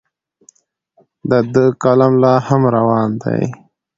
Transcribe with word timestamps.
د 1.29 1.31
ده 1.53 1.65
قلم 1.83 2.13
لا 2.23 2.33
هم 2.47 2.61
روان 2.75 3.09
دی. 3.21 3.41